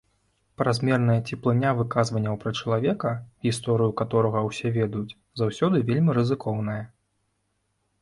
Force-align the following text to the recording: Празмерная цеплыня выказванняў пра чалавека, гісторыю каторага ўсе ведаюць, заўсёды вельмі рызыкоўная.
Празмерная 0.61 1.17
цеплыня 1.33 1.73
выказванняў 1.81 2.39
пра 2.45 2.55
чалавека, 2.63 3.13
гісторыю 3.49 3.95
каторага 4.03 4.45
ўсе 4.49 4.67
ведаюць, 4.81 5.17
заўсёды 5.45 5.87
вельмі 5.95 6.11
рызыкоўная. 6.23 6.83